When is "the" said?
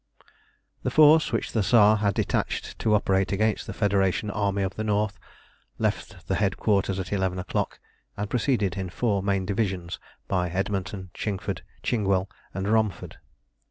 0.81-0.89, 1.51-1.61, 3.67-3.71, 4.73-4.83, 6.27-6.33